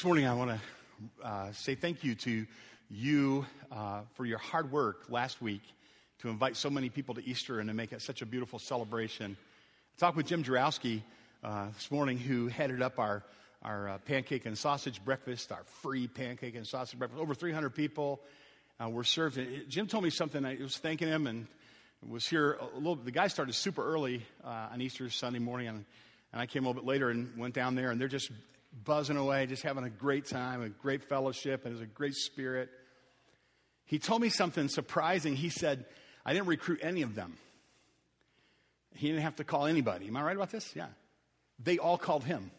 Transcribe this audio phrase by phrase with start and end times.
[0.00, 2.46] This morning, I want to uh, say thank you to
[2.88, 5.60] you uh, for your hard work last week
[6.20, 9.36] to invite so many people to Easter and to make it such a beautiful celebration.
[9.38, 11.02] I talked with Jim Jarowski
[11.44, 13.22] uh, this morning, who headed up our,
[13.62, 17.20] our uh, pancake and sausage breakfast, our free pancake and sausage breakfast.
[17.20, 18.22] Over 300 people
[18.82, 19.38] uh, were served.
[19.68, 20.46] Jim told me something.
[20.46, 21.46] I was thanking him and
[22.08, 22.96] was here a little.
[22.96, 25.84] The guy started super early uh, on Easter Sunday morning, and,
[26.32, 28.30] and I came a little bit later and went down there, and they're just
[28.84, 32.14] buzzing away, just having a great time, a great fellowship, and it was a great
[32.14, 32.70] spirit.
[33.84, 35.34] He told me something surprising.
[35.34, 35.84] He said,
[36.24, 37.36] I didn't recruit any of them.
[38.94, 40.06] He didn't have to call anybody.
[40.06, 40.74] Am I right about this?
[40.74, 40.86] Yeah.
[41.62, 42.50] They all called him.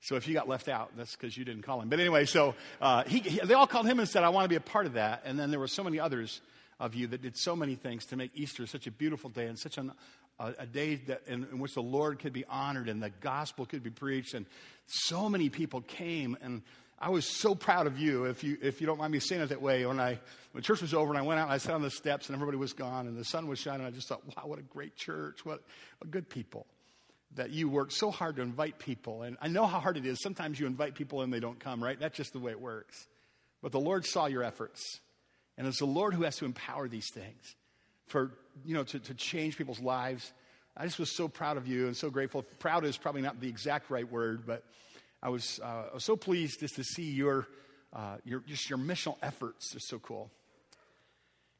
[0.00, 1.88] So if you got left out, that's because you didn't call him.
[1.88, 4.48] But anyway, so uh, he, he, they all called him and said, I want to
[4.48, 5.22] be a part of that.
[5.24, 6.40] And then there were so many others
[6.80, 9.58] of you that did so many things to make Easter such a beautiful day and
[9.58, 9.92] such an,
[10.38, 13.66] a, a, day that, in, in which the Lord could be honored and the gospel
[13.66, 14.34] could be preached.
[14.34, 14.46] And
[14.86, 16.62] so many people came, and
[17.00, 19.48] I was so proud of you, if you, if you don't mind me saying it
[19.48, 19.86] that way.
[19.86, 20.18] When, I,
[20.52, 22.34] when church was over and I went out and I sat on the steps and
[22.34, 24.96] everybody was gone and the sun was shining, I just thought, wow, what a great
[24.96, 25.44] church.
[25.44, 25.62] What
[26.02, 26.66] a good people.
[27.34, 29.22] That you work so hard to invite people.
[29.22, 30.20] And I know how hard it is.
[30.22, 31.98] Sometimes you invite people and they don't come, right?
[31.98, 33.06] That's just the way it works.
[33.62, 35.00] But the Lord saw your efforts.
[35.58, 37.56] And it's the Lord who has to empower these things
[38.06, 38.30] for,
[38.64, 40.32] you know, to, to change people's lives.
[40.76, 42.44] I just was so proud of you and so grateful.
[42.60, 44.62] Proud is probably not the exact right word, but
[45.20, 47.48] I was, uh, I was so pleased just to see your,
[47.92, 49.72] uh, your, just your missional efforts.
[49.72, 50.30] They're so cool.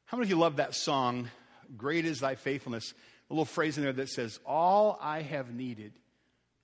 [0.05, 1.29] How many of you love that song,
[1.77, 2.93] Great is Thy Faithfulness?
[3.29, 5.91] A little phrase in there that says, All I have needed,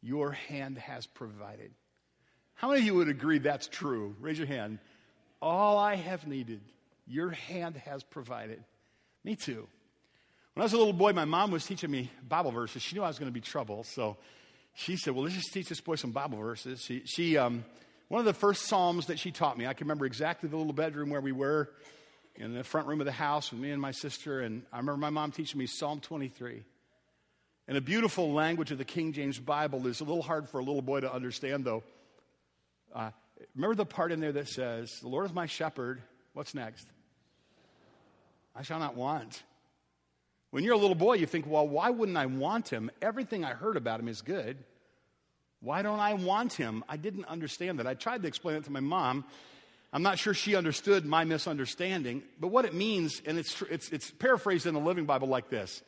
[0.02, 1.72] your hand has provided.
[2.54, 4.16] How many of you would agree that's true?
[4.22, 4.80] Raise your hand.
[5.42, 6.62] All I have needed,
[7.08, 8.64] your hand has provided.
[9.24, 9.68] Me too.
[10.54, 12.82] When I was a little boy, my mom was teaching me Bible verses.
[12.82, 14.18] She knew I was going to be trouble, so
[14.74, 16.82] she said, Well, let's just teach this boy some Bible verses.
[16.82, 17.66] She, she um,
[18.08, 20.74] one of the first Psalms that she taught me, I can remember exactly the little
[20.74, 21.72] bedroom where we were
[22.36, 24.42] in the front room of the house with me and my sister.
[24.42, 26.64] And I remember my mom teaching me Psalm 23.
[27.68, 30.64] And a beautiful language of the King James Bible is a little hard for a
[30.64, 31.84] little boy to understand, though.
[32.94, 33.10] Uh,
[33.56, 36.02] remember the part in there that says, The Lord is my shepherd.
[36.34, 36.88] What's next?
[38.56, 39.44] I shall not want.
[40.52, 42.90] When you're a little boy, you think, well, why wouldn't I want him?
[43.02, 44.58] Everything I heard about him is good.
[45.60, 46.84] Why don't I want him?
[46.88, 47.88] I didn't understand that.
[47.88, 49.26] I tried to explain it to my mom.
[49.92, 54.12] I'm not sure she understood my misunderstanding, but what it means, and it's, it's, it's
[54.12, 55.82] paraphrased in the Living Bible like this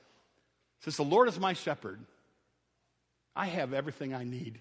[0.80, 2.00] it says, The Lord is my shepherd.
[3.36, 4.60] I have everything I need.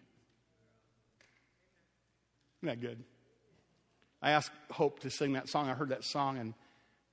[2.62, 3.02] Isn't that good?
[4.20, 5.68] I asked Hope to sing that song.
[5.68, 6.54] I heard that song, and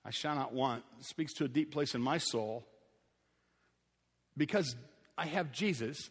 [0.06, 0.84] I shall not want.
[1.00, 2.66] Speaks to a deep place in my soul.
[4.36, 4.76] Because
[5.18, 6.10] I have Jesus,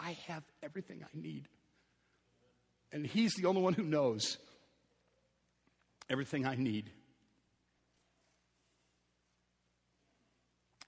[0.00, 1.48] I have everything I need.
[2.92, 4.38] And He's the only one who knows
[6.08, 6.90] everything I need.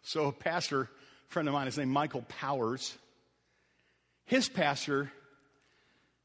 [0.02, 0.88] So, a pastor,
[1.28, 2.96] friend of mine, his name Michael Powers,
[4.24, 5.12] his pastor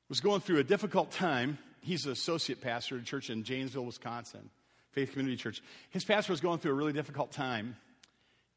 [0.08, 1.58] was going through a difficult time.
[1.82, 4.50] He's an associate pastor at a church in Janesville, Wisconsin,
[4.94, 5.62] Faith Community Church.
[5.90, 7.76] His pastor was going through a really difficult time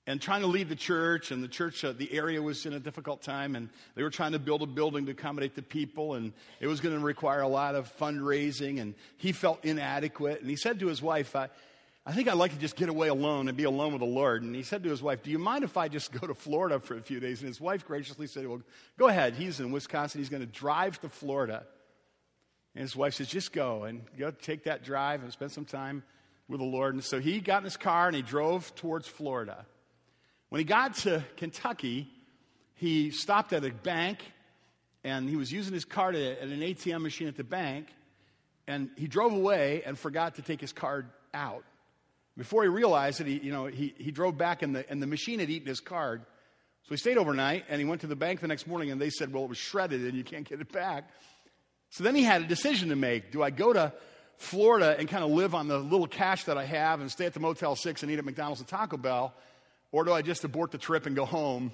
[0.06, 2.78] and trying to lead the church and the church uh, the area was in a
[2.78, 6.32] difficult time and they were trying to build a building to accommodate the people and
[6.60, 10.56] it was going to require a lot of fundraising and he felt inadequate and he
[10.56, 11.48] said to his wife I,
[12.08, 14.44] I think I'd like to just get away alone and be alone with the Lord.
[14.44, 16.78] And he said to his wife, Do you mind if I just go to Florida
[16.78, 17.40] for a few days?
[17.40, 18.62] And his wife graciously said, Well,
[18.96, 19.34] go ahead.
[19.34, 20.20] He's in Wisconsin.
[20.20, 21.66] He's going to drive to Florida.
[22.76, 26.04] And his wife says, Just go and go take that drive and spend some time
[26.48, 26.94] with the Lord.
[26.94, 29.66] And so he got in his car and he drove towards Florida.
[30.48, 32.08] When he got to Kentucky,
[32.74, 34.20] he stopped at a bank
[35.02, 37.88] and he was using his card at an ATM machine at the bank.
[38.68, 41.64] And he drove away and forgot to take his card out.
[42.36, 45.06] Before he realized it, he, you know, he, he drove back and the, and the
[45.06, 46.22] machine had eaten his card.
[46.82, 49.10] So he stayed overnight and he went to the bank the next morning and they
[49.10, 51.08] said, well, it was shredded and you can't get it back.
[51.90, 53.32] So then he had a decision to make.
[53.32, 53.92] Do I go to
[54.38, 57.34] Florida and kind of live on the little cash that I have and stay at
[57.34, 59.34] the Motel 6 and eat at McDonald's and Taco Bell?
[59.92, 61.72] Or do I just abort the trip and go home?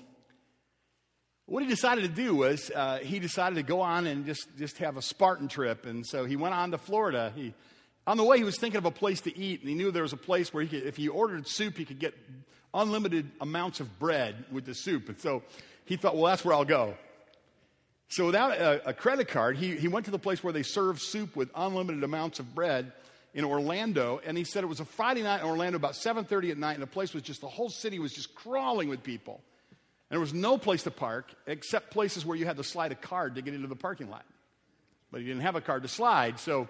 [1.46, 4.78] What he decided to do was uh, he decided to go on and just, just
[4.78, 5.86] have a Spartan trip.
[5.86, 7.32] And so he went on to Florida.
[7.34, 7.52] He,
[8.06, 10.02] on the way, he was thinking of a place to eat, and he knew there
[10.02, 12.14] was a place where he could, if he ordered soup, he could get
[12.74, 15.08] unlimited amounts of bread with the soup.
[15.08, 15.42] And so
[15.84, 16.96] he thought, well, that's where I'll go.
[18.12, 21.00] So without a, a credit card, he, he went to the place where they serve
[21.00, 22.92] soup with unlimited amounts of bread
[23.32, 26.58] in Orlando, and he said it was a Friday night in Orlando, about 7:30 at
[26.58, 30.10] night, and the place was just the whole city was just crawling with people, and
[30.10, 33.36] there was no place to park except places where you had to slide a card
[33.36, 34.26] to get into the parking lot.
[35.10, 36.38] but he didn't have a card to slide.
[36.38, 36.68] So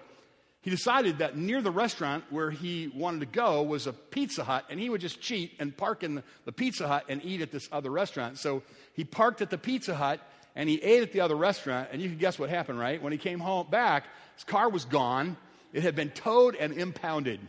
[0.61, 4.63] he decided that near the restaurant where he wanted to go was a Pizza Hut,
[4.69, 7.67] and he would just cheat and park in the Pizza Hut and eat at this
[7.69, 8.39] other restaurant.
[8.39, 8.63] So
[8.93, 10.21] he parked at the Pizza Hut
[10.55, 13.01] and he ate at the other restaurant, and you can guess what happened, right?
[13.01, 14.05] When he came home back,
[14.35, 15.37] his car was gone.
[15.73, 17.39] It had been towed and impounded.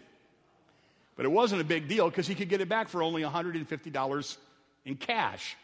[1.16, 4.36] But it wasn't a big deal because he could get it back for only $150
[4.84, 5.56] in cash.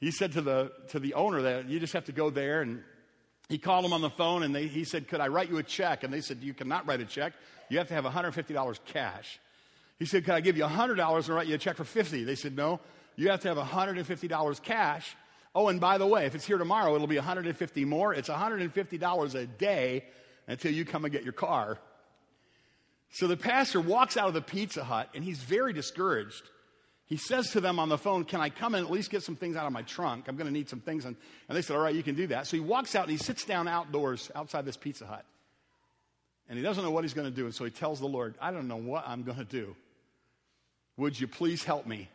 [0.00, 2.82] He said to the, to the owner that you just have to go there and
[3.48, 5.62] he called him on the phone and they, he said, Could I write you a
[5.62, 6.02] check?
[6.02, 7.32] And they said, You cannot write a check.
[7.68, 9.38] You have to have $150 cash.
[9.98, 12.34] He said, Could I give you $100 and write you a check for 50 They
[12.34, 12.80] said, No,
[13.16, 15.16] you have to have $150 cash.
[15.54, 18.12] Oh, and by the way, if it's here tomorrow, it'll be 150 more.
[18.12, 20.04] It's $150 a day
[20.48, 21.78] until you come and get your car.
[23.10, 26.42] So the pastor walks out of the Pizza Hut and he's very discouraged.
[27.06, 29.36] He says to them on the phone, Can I come and at least get some
[29.36, 30.24] things out of my trunk?
[30.26, 31.04] I'm going to need some things.
[31.04, 31.14] And,
[31.48, 32.48] and they said, All right, you can do that.
[32.48, 35.24] So he walks out and he sits down outdoors outside this Pizza Hut.
[36.48, 37.44] And he doesn't know what he's going to do.
[37.44, 39.76] And so he tells the Lord, I don't know what I'm going to do.
[40.96, 42.08] Would you please help me?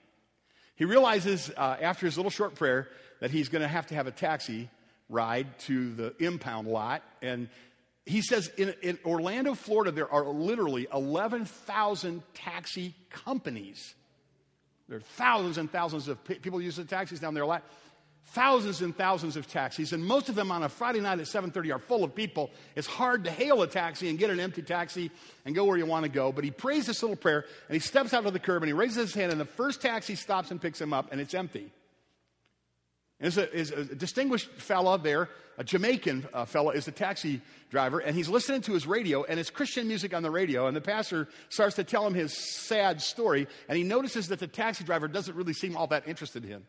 [0.79, 2.87] He realizes uh, after his little short prayer
[3.19, 4.69] that he's going to have to have a taxi
[5.09, 7.03] ride to the impound lot.
[7.21, 7.49] And
[8.05, 13.93] he says in, in Orlando, Florida, there are literally 11,000 taxi companies.
[14.87, 17.63] There are thousands and thousands of people use the taxis down there a lot.
[18.33, 21.71] Thousands and thousands of taxis, and most of them on a Friday night at 7:30
[21.71, 22.51] are full of people.
[22.75, 25.09] It's hard to hail a taxi and get an empty taxi
[25.45, 26.31] and go where you want to go.
[26.31, 28.73] But he prays this little prayer and he steps out to the curb and he
[28.73, 31.71] raises his hand, and the first taxi stops and picks him up, and it's empty.
[33.19, 35.27] Is a, is a distinguished fella there,
[35.57, 39.39] a Jamaican uh, fella, is the taxi driver, and he's listening to his radio, and
[39.39, 43.01] it's Christian music on the radio, and the pastor starts to tell him his sad
[43.01, 46.49] story, and he notices that the taxi driver doesn't really seem all that interested in
[46.49, 46.65] him.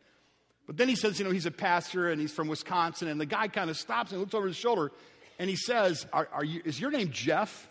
[0.70, 3.26] But then he says, you know, he's a pastor, and he's from Wisconsin, and the
[3.26, 4.92] guy kind of stops and looks over his shoulder,
[5.40, 7.68] and he says, are, are you, is your name Jeff?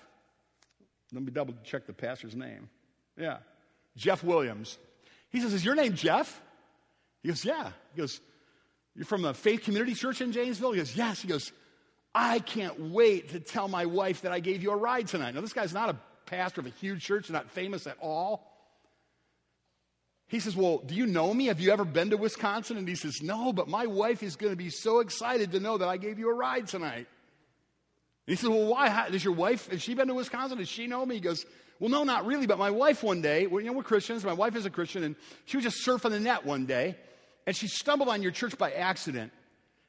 [1.13, 2.67] Let me double check the pastor's name.
[3.17, 3.37] Yeah,
[3.95, 4.77] Jeff Williams.
[5.29, 6.41] He says, is your name Jeff?
[7.23, 7.71] He goes, yeah.
[7.93, 8.19] He goes,
[8.97, 10.73] you're from a faith community church in Janesville?
[10.73, 11.21] He goes, Yes.
[11.21, 11.53] He goes,
[12.13, 15.35] I can't wait to tell my wife that I gave you a ride tonight.
[15.35, 15.95] Now, this guy's not a
[16.25, 18.48] pastor of a huge church, not famous at all.
[20.29, 21.47] He says, Well, do you know me?
[21.47, 22.77] Have you ever been to Wisconsin?
[22.77, 25.77] And he says, No, but my wife is going to be so excited to know
[25.77, 27.07] that I gave you a ride tonight.
[27.07, 27.07] And
[28.27, 28.89] he says, Well, why?
[28.89, 30.59] How, does your wife, has she been to Wisconsin?
[30.59, 31.15] Does she know me?
[31.15, 31.45] He goes,
[31.79, 34.33] Well, no, not really, but my wife one day, well, you know, we're Christians, my
[34.33, 35.15] wife is a Christian, and
[35.45, 36.95] she was just surfing the net one day,
[37.47, 39.33] and she stumbled on your church by accident.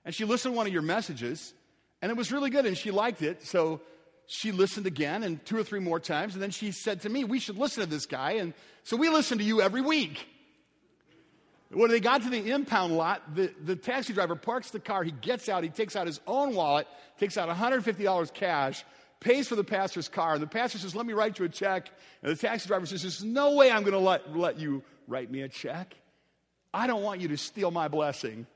[0.06, 1.52] And she listened to one of your messages,
[2.00, 3.46] and it was really good, and she liked it.
[3.46, 3.82] So
[4.26, 7.24] she listened again and two or three more times, and then she said to me,
[7.24, 8.32] We should listen to this guy.
[8.32, 8.54] And
[8.84, 10.26] so we listen to you every week.
[11.72, 15.04] When they got to the impound lot, the, the taxi driver parks the car.
[15.04, 16.88] He gets out, he takes out his own wallet,
[17.18, 18.84] takes out $150 cash,
[19.20, 20.34] pays for the pastor's car.
[20.34, 21.88] And the pastor says, Let me write you a check.
[22.22, 25.30] And the taxi driver says, There's no way I'm going to let, let you write
[25.30, 25.94] me a check.
[26.74, 28.46] I don't want you to steal my blessing.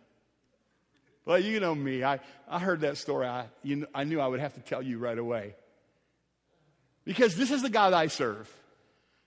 [1.24, 2.02] Well, you know me.
[2.02, 3.26] I, I heard that story.
[3.26, 5.54] I, you, I knew I would have to tell you right away.
[7.04, 8.52] Because this is the God I serve.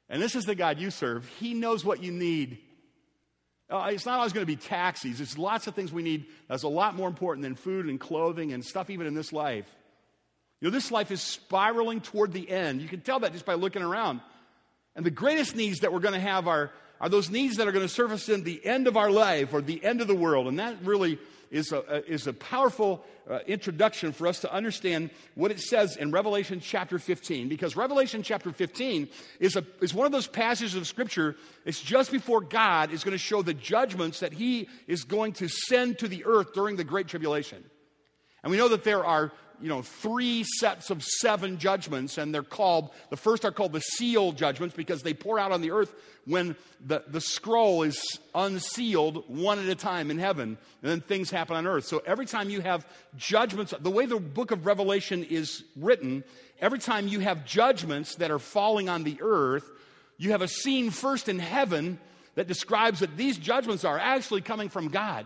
[0.10, 1.28] And this is the God you serve.
[1.40, 2.60] He knows what you need.
[3.70, 5.18] Uh, it's not always going to be taxis.
[5.18, 8.54] There's lots of things we need that's a lot more important than food and clothing
[8.54, 9.66] and stuff even in this life.
[10.62, 12.82] You know, this life is spiraling toward the end.
[12.82, 14.22] You can tell that just by looking around.
[14.96, 17.72] And the greatest needs that we're going to have are are those needs that are
[17.72, 20.48] going to surface in the end of our life or the end of the world.
[20.48, 21.20] And that really
[21.52, 26.12] is a, is a powerful uh, introduction for us to understand what it says in
[26.12, 27.48] Revelation chapter 15.
[27.48, 29.08] Because Revelation chapter 15
[29.40, 31.36] is, a, is one of those passages of Scripture,
[31.66, 35.48] it's just before God is going to show the judgments that He is going to
[35.48, 37.64] send to the earth during the Great Tribulation.
[38.44, 42.44] And we know that there are you know, three sets of seven judgments, and they're
[42.44, 45.94] called, the first are called the seal judgments because they pour out on the earth
[46.26, 51.32] when the, the scroll is unsealed one at a time in heaven, and then things
[51.32, 51.86] happen on earth.
[51.86, 52.86] So every time you have
[53.16, 56.24] judgments, the way the book of Revelation is written,
[56.60, 59.70] every time you have judgments that are falling on the earth,
[60.18, 62.00] you have a scene first in heaven
[62.36, 65.26] that describes that these judgments are actually coming from God.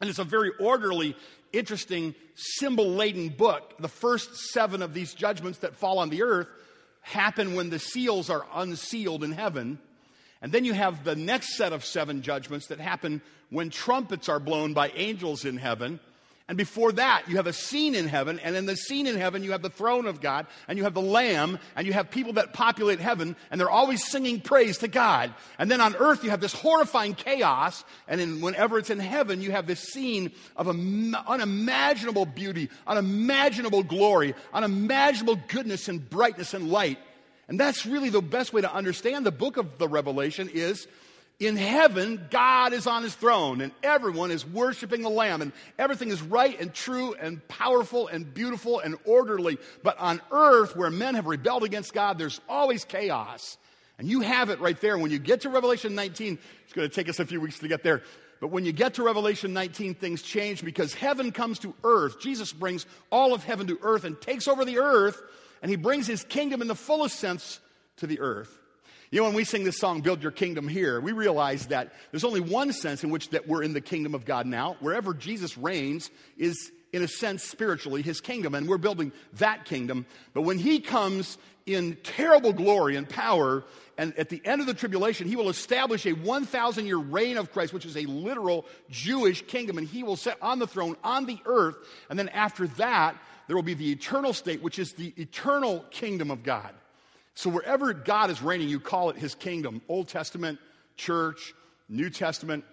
[0.00, 1.16] And it's a very orderly
[1.52, 3.74] interesting symbol laden book.
[3.78, 6.48] The first seven of these judgments that fall on the earth
[7.00, 9.78] happen when the seals are unsealed in heaven.
[10.40, 14.40] And then you have the next set of seven judgments that happen when trumpets are
[14.40, 16.00] blown by angels in heaven.
[16.48, 19.44] And before that, you have a scene in heaven, and in the scene in heaven,
[19.44, 22.34] you have the throne of God, and you have the Lamb, and you have people
[22.34, 25.32] that populate heaven, and they're always singing praise to God.
[25.58, 29.40] And then on earth, you have this horrifying chaos, and in, whenever it's in heaven,
[29.40, 36.98] you have this scene of unimaginable beauty, unimaginable glory, unimaginable goodness and brightness and light.
[37.48, 40.88] And that's really the best way to understand the book of the Revelation is
[41.46, 46.10] in heaven, God is on his throne and everyone is worshiping the Lamb and everything
[46.10, 49.58] is right and true and powerful and beautiful and orderly.
[49.82, 53.58] But on earth, where men have rebelled against God, there's always chaos.
[53.98, 54.96] And you have it right there.
[54.98, 57.68] When you get to Revelation 19, it's going to take us a few weeks to
[57.68, 58.02] get there.
[58.40, 62.20] But when you get to Revelation 19, things change because heaven comes to earth.
[62.20, 65.22] Jesus brings all of heaven to earth and takes over the earth,
[65.62, 67.60] and he brings his kingdom in the fullest sense
[67.98, 68.58] to the earth.
[69.12, 72.24] You know, when we sing this song, Build Your Kingdom Here, we realize that there's
[72.24, 74.78] only one sense in which that we're in the kingdom of God now.
[74.80, 80.06] Wherever Jesus reigns is, in a sense, spiritually his kingdom, and we're building that kingdom.
[80.32, 83.64] But when he comes in terrible glory and power,
[83.98, 87.52] and at the end of the tribulation, he will establish a 1,000 year reign of
[87.52, 91.26] Christ, which is a literal Jewish kingdom, and he will sit on the throne on
[91.26, 91.76] the earth.
[92.08, 96.30] And then after that, there will be the eternal state, which is the eternal kingdom
[96.30, 96.72] of God.
[97.34, 99.80] So wherever God is reigning, you call it his kingdom.
[99.88, 100.58] Old Testament,
[100.96, 101.54] church,
[101.88, 102.64] New Testament,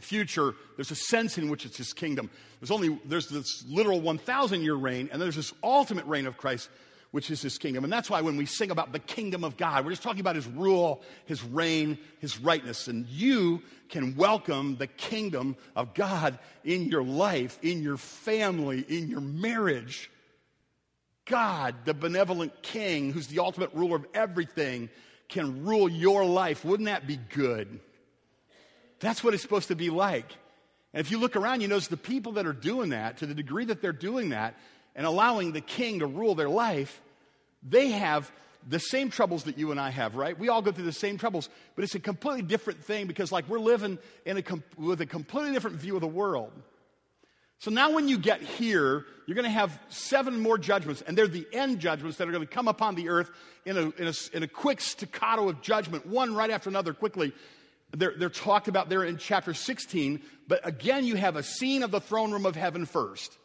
[0.00, 2.30] future, there's a sense in which it's his kingdom.
[2.60, 6.68] There's only there's this literal 1,000 year reign, and there's this ultimate reign of Christ,
[7.10, 7.84] which is his kingdom.
[7.84, 10.36] And that's why when we sing about the kingdom of God, we're just talking about
[10.36, 12.88] his rule, his reign, his rightness.
[12.88, 19.08] And you can welcome the kingdom of God in your life, in your family, in
[19.08, 20.10] your marriage.
[21.30, 24.90] God, the benevolent king, who's the ultimate ruler of everything,
[25.28, 26.64] can rule your life.
[26.64, 27.78] Wouldn't that be good?
[28.98, 30.26] That's what it's supposed to be like.
[30.92, 33.34] And if you look around, you notice the people that are doing that, to the
[33.34, 34.56] degree that they're doing that
[34.96, 37.00] and allowing the king to rule their life,
[37.62, 38.30] they have
[38.68, 40.36] the same troubles that you and I have, right?
[40.36, 43.48] We all go through the same troubles, but it's a completely different thing because, like,
[43.48, 44.42] we're living in a,
[44.76, 46.50] with a completely different view of the world.
[47.60, 51.28] So now, when you get here, you're going to have seven more judgments, and they're
[51.28, 53.30] the end judgments that are going to come upon the earth
[53.66, 57.34] in a, in a, in a quick staccato of judgment, one right after another, quickly.
[57.94, 61.90] They're, they're talked about there in chapter 16, but again, you have a scene of
[61.90, 63.36] the throne room of heaven first.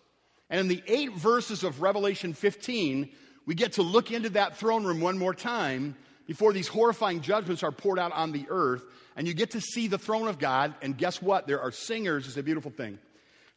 [0.50, 3.10] And in the eight verses of Revelation 15,
[3.46, 5.94] we get to look into that throne room one more time
[6.26, 8.86] before these horrifying judgments are poured out on the earth.
[9.18, 11.48] And you get to see the throne of God, and guess what?
[11.48, 12.28] There are singers.
[12.28, 12.98] It's a beautiful thing.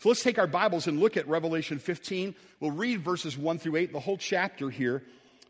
[0.00, 2.36] So let's take our Bibles and look at Revelation 15.
[2.60, 5.02] We'll read verses 1 through 8, the whole chapter here,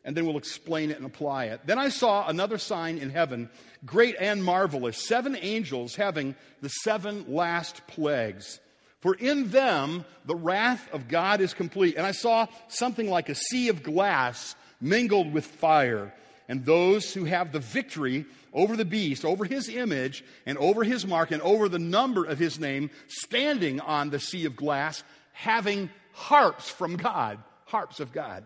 [0.07, 1.61] and then we'll explain it and apply it.
[1.67, 3.51] Then I saw another sign in heaven,
[3.85, 8.59] great and marvelous, seven angels having the seven last plagues.
[9.01, 11.97] For in them the wrath of God is complete.
[11.97, 16.15] And I saw something like a sea of glass mingled with fire.
[16.49, 21.07] And those who have the victory over the beast, over his image, and over his
[21.07, 25.03] mark, and over the number of his name, standing on the sea of glass,
[25.33, 28.45] having harps from God, harps of God.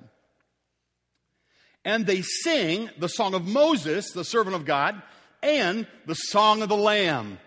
[1.84, 5.00] And they sing the song of Moses, the servant of God,
[5.42, 7.38] and the song of the Lamb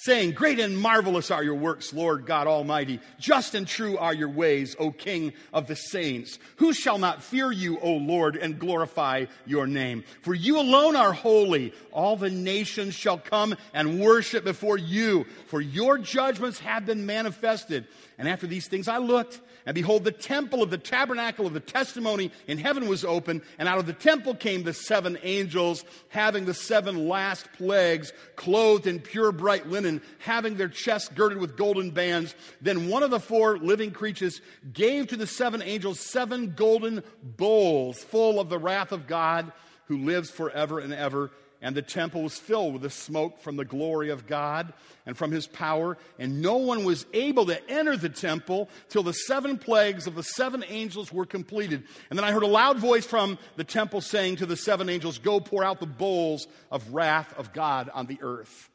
[0.00, 3.00] saying, Great and marvelous are your works, Lord God Almighty.
[3.18, 6.38] Just and true are your ways, O King of the saints.
[6.56, 10.04] Who shall not fear you, O Lord, and glorify your name?
[10.22, 11.74] For you alone are holy.
[11.92, 17.86] All the nations shall come and worship before you, for your judgments have been manifested.
[18.16, 21.60] And after these things I looked, and behold, the temple of the tabernacle of the
[21.60, 26.44] testimony in heaven was open, and out of the temple came the seven angels, having
[26.44, 31.90] the seven last plagues, clothed in pure bright linen, having their chests girded with golden
[31.90, 32.34] bands.
[32.60, 34.40] Then one of the four living creatures
[34.72, 39.50] gave to the seven angels seven golden bowls full of the wrath of God
[39.86, 41.30] who lives forever and ever
[41.62, 44.72] and the temple was filled with the smoke from the glory of God
[45.04, 49.12] and from his power, and no one was able to enter the temple till the
[49.12, 51.84] seven plagues of the seven angels were completed.
[52.08, 55.18] And then I heard a loud voice from the temple saying to the seven angels,
[55.18, 58.70] Go pour out the bowls of wrath of God on the earth.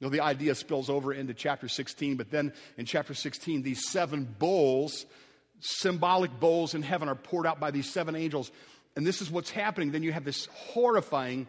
[0.00, 3.88] You know, the idea spills over into chapter 16, but then in chapter 16, these
[3.88, 5.06] seven bowls,
[5.60, 8.50] symbolic bowls in heaven, are poured out by these seven angels
[8.96, 11.46] and this is what's happening, then you have this horrifying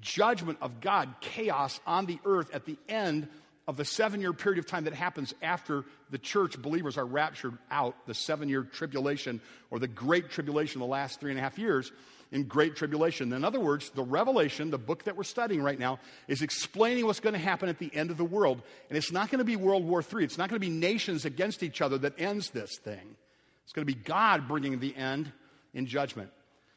[0.00, 3.26] judgment of God, chaos on the earth at the end
[3.66, 7.56] of the seven year period of time that happens after the church believers are raptured
[7.70, 9.40] out, the seven year tribulation
[9.70, 11.90] or the great tribulation, the last three and a half years.
[12.32, 13.32] In great tribulation.
[13.32, 17.20] In other words, the Revelation, the book that we're studying right now, is explaining what's
[17.20, 18.62] going to happen at the end of the world.
[18.88, 20.24] And it's not going to be World War III.
[20.24, 23.16] It's not going to be nations against each other that ends this thing.
[23.64, 25.32] It's going to be God bringing the end
[25.74, 26.30] in judgment.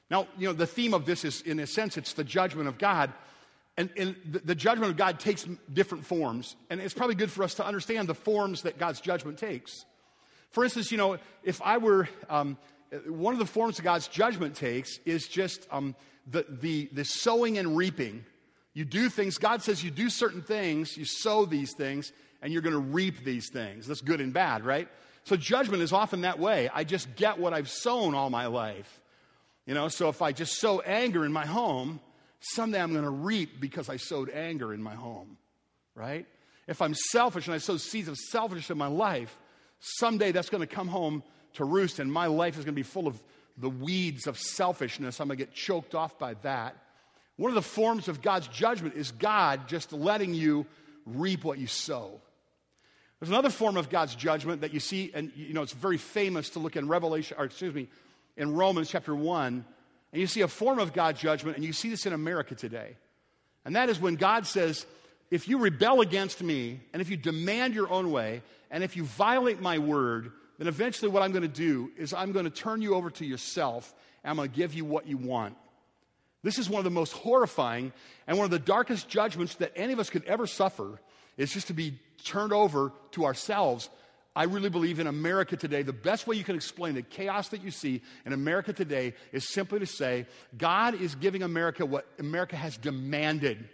[0.10, 2.78] Now, you know, the theme of this is, in a sense, it's the judgment of
[2.78, 3.12] God.
[3.78, 6.56] And, and the, the, judgment of God takes different forms.
[6.70, 9.86] And it's probably good for us to understand the forms that God's judgment takes.
[10.52, 12.58] For instance, you know, if I were, um,
[13.08, 15.96] one of the forms that God's judgment takes is just um,
[16.30, 18.26] the, the, the sowing and reaping.
[18.74, 22.62] You do things, God says you do certain things, you sow these things, and you're
[22.62, 23.88] going to reap these things.
[23.88, 24.88] That's good and bad, right?
[25.24, 26.70] So judgment is often that way.
[26.74, 29.00] I just get what I've sown all my life.
[29.66, 32.02] You know, so if I just sow anger in my home,
[32.42, 35.38] someday I'm going to reap because I sowed anger in my home,
[35.96, 36.26] right?
[36.68, 39.38] If I'm selfish and I sow seeds of selfishness in my life,
[39.80, 41.24] someday that's going to come home
[41.54, 43.22] to roost and my life is going to be full of
[43.58, 45.20] the weeds of selfishness.
[45.20, 46.76] I'm going to get choked off by that.
[47.38, 50.66] One of the forms of God's judgment is God just letting you
[51.06, 52.22] reap what you sow.
[53.20, 56.52] There's another form of God's judgment that you see, and you know, it's very famous
[56.52, 57.88] to look in Revelation, or excuse me,
[58.36, 59.66] in Romans chapter 1,
[60.12, 62.98] and you see a form of God's judgment, and you see this in America today.
[63.66, 64.86] And that is when God says,
[65.32, 69.06] if you rebel against me, and if you demand your own way, and if you
[69.06, 72.82] violate my word, then eventually what I'm going to do is I'm going to turn
[72.82, 73.94] you over to yourself,
[74.24, 75.56] and I'm going to give you what you want.
[76.44, 77.94] This is one of the most horrifying
[78.28, 81.00] and one of the darkest judgments that any of us could ever suffer
[81.38, 83.90] is just to be turned over to ourselves
[84.36, 87.64] I really believe in America today, the best way you can explain the chaos that
[87.64, 90.26] you see in America today is simply to say
[90.58, 93.70] God is giving America what America has demanded.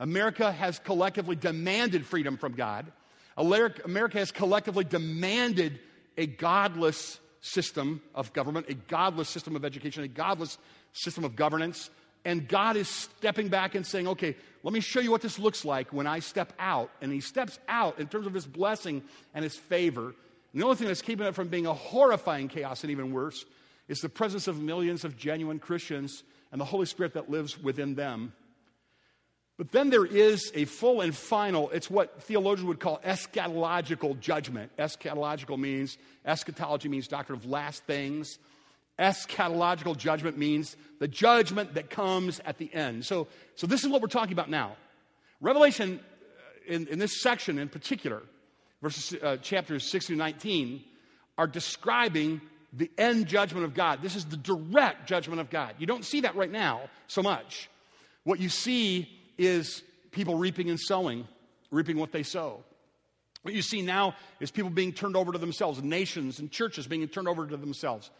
[0.00, 2.90] America has collectively demanded freedom from God.
[3.36, 5.78] America has collectively demanded
[6.16, 10.58] a godless system of government, a godless system of education, a godless
[10.92, 11.90] system of governance.
[12.24, 15.64] And God is stepping back and saying, okay, let me show you what this looks
[15.64, 16.90] like when I step out.
[17.00, 19.02] And He steps out in terms of His blessing
[19.34, 20.14] and His favor.
[20.52, 23.44] And the only thing that's keeping it from being a horrifying chaos and even worse
[23.88, 26.22] is the presence of millions of genuine Christians
[26.52, 28.32] and the Holy Spirit that lives within them.
[29.58, 34.74] But then there is a full and final, it's what theologians would call eschatological judgment.
[34.78, 38.38] Eschatological means, eschatology means doctrine of last things.
[38.98, 43.04] Eschatological judgment means the judgment that comes at the end.
[43.04, 44.76] So, so this is what we're talking about now.
[45.40, 48.22] Revelation, uh, in, in this section in particular,
[48.80, 50.82] verses uh, chapters 6 through 19,
[51.36, 52.40] are describing
[52.72, 54.00] the end judgment of God.
[54.02, 55.74] This is the direct judgment of God.
[55.78, 57.68] You don't see that right now so much.
[58.24, 59.08] What you see
[59.38, 61.26] is people reaping and sowing,
[61.70, 62.62] reaping what they sow.
[63.42, 67.06] What you see now is people being turned over to themselves, nations and churches being
[67.08, 68.10] turned over to themselves.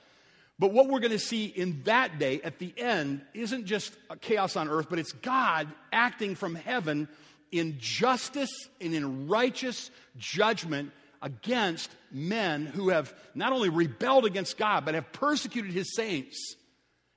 [0.59, 4.57] But what we're going to see in that day at the end isn't just chaos
[4.57, 7.09] on earth, but it's God acting from heaven
[7.51, 14.85] in justice and in righteous judgment against men who have not only rebelled against God,
[14.85, 16.57] but have persecuted his saints.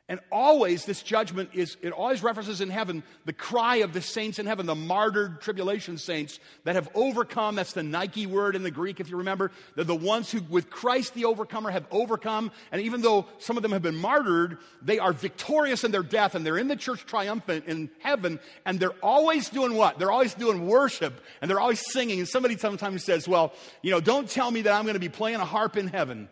[0.07, 4.37] And always, this judgment is, it always references in heaven the cry of the saints
[4.37, 7.55] in heaven, the martyred tribulation saints that have overcome.
[7.55, 9.49] That's the Nike word in the Greek, if you remember.
[9.73, 12.51] They're the ones who, with Christ the overcomer, have overcome.
[12.71, 16.35] And even though some of them have been martyred, they are victorious in their death
[16.35, 18.39] and they're in the church triumphant in heaven.
[18.63, 19.97] And they're always doing what?
[19.97, 22.19] They're always doing worship and they're always singing.
[22.19, 25.09] And somebody sometimes says, well, you know, don't tell me that I'm going to be
[25.09, 26.29] playing a harp in heaven.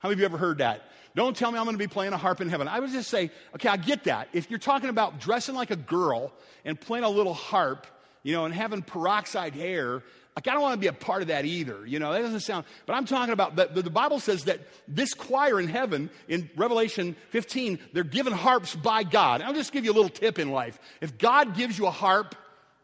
[0.00, 0.82] How many of you ever heard that?
[1.14, 2.68] Don't tell me I'm going to be playing a harp in heaven.
[2.68, 4.28] I would just say, okay, I get that.
[4.32, 6.32] If you're talking about dressing like a girl
[6.64, 7.86] and playing a little harp,
[8.22, 10.02] you know, and having peroxide hair,
[10.34, 11.84] like I don't want to be a part of that either.
[11.84, 15.12] You know, that doesn't sound, but I'm talking about the, the Bible says that this
[15.12, 19.42] choir in heaven in Revelation 15, they're given harps by God.
[19.42, 20.78] I'll just give you a little tip in life.
[21.02, 22.34] If God gives you a harp,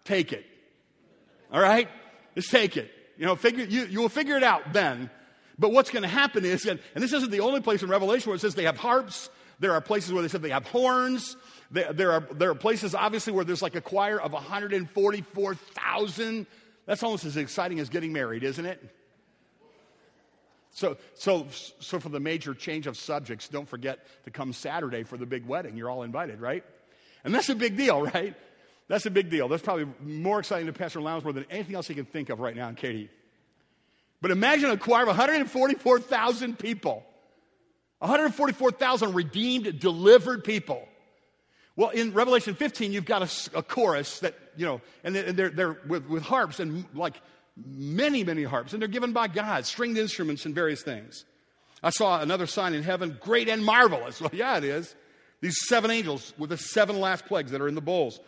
[0.04, 0.44] take it.
[1.50, 1.88] All right?
[2.34, 2.90] Just take it.
[3.16, 5.10] You know, figure, you, you will figure it out then.
[5.58, 8.30] But what's going to happen is, and, and, this isn't the only place in Revelation
[8.30, 9.30] where it says they have harps.
[9.58, 11.36] There are places where they said they have horns.
[11.70, 16.46] There, there, are, there are places, obviously, where there's like a choir of 144,000.
[16.86, 18.94] That's almost as exciting as getting married, isn't it?
[20.70, 21.48] So, so,
[21.80, 25.44] so for the major change of subjects, don't forget to come Saturday for the big
[25.44, 25.76] wedding.
[25.76, 26.62] You're all invited, right?
[27.24, 28.36] And that's a big deal, right?
[28.86, 29.48] That's a big deal.
[29.48, 32.54] That's probably more exciting to Pastor Lounsmore than anything else he can think of right
[32.54, 33.10] now Katy.
[34.20, 37.04] But imagine a choir of 144,000 people.
[38.00, 40.86] 144,000 redeemed, delivered people.
[41.76, 45.80] Well, in Revelation 15, you've got a, a chorus that, you know, and they're, they're
[45.86, 47.20] with, with harps and like
[47.56, 51.24] many, many harps, and they're given by God, stringed instruments and various things.
[51.82, 54.20] I saw another sign in heaven, great and marvelous.
[54.20, 54.94] Well, yeah, it is.
[55.40, 58.18] These seven angels with the seven last plagues that are in the bowls.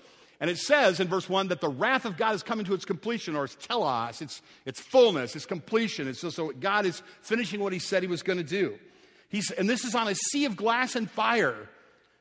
[0.41, 2.87] And it says in verse 1 that the wrath of God is coming to its
[2.87, 6.09] completion, or its telos, its, its fullness, its completion.
[6.09, 8.79] It's just so God is finishing what he said he was going to do.
[9.29, 11.69] He's, and this is on a sea of glass and fire.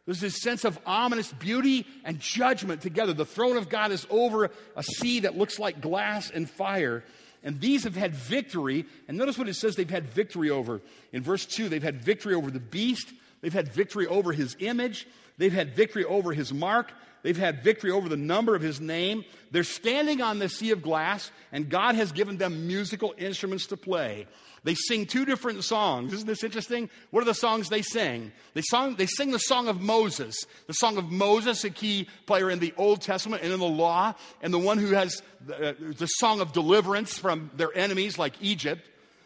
[0.05, 3.13] There's this sense of ominous beauty and judgment together.
[3.13, 7.03] The throne of God is over a sea that looks like glass and fire.
[7.43, 8.85] And these have had victory.
[9.07, 10.81] And notice what it says they've had victory over.
[11.13, 15.07] In verse 2, they've had victory over the beast, they've had victory over his image,
[15.37, 19.25] they've had victory over his mark, They've had victory over the number of his name.
[19.51, 23.77] They're standing on the sea of glass, and God has given them musical instruments to
[23.77, 24.27] play.
[24.63, 26.13] They sing two different songs.
[26.13, 26.89] Isn't this interesting?
[27.11, 28.31] What are the songs they sing?
[28.53, 30.35] They, song, they sing the song of Moses.
[30.67, 34.13] The song of Moses, a key player in the Old Testament and in the law,
[34.41, 38.33] and the one who has the, uh, the song of deliverance from their enemies like
[38.41, 38.81] Egypt.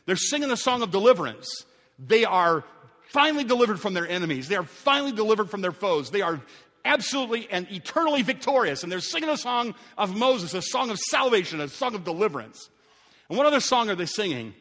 [0.05, 1.47] They're singing the song of deliverance.
[1.99, 2.63] They are
[3.09, 4.47] finally delivered from their enemies.
[4.47, 6.11] They are finally delivered from their foes.
[6.11, 6.41] They are
[6.85, 8.83] absolutely and eternally victorious.
[8.83, 12.69] And they're singing a song of Moses, a song of salvation, a song of deliverance.
[13.29, 14.53] And what other song are they singing?